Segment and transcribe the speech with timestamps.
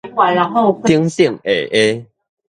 [0.03, 2.05] 頂頂下下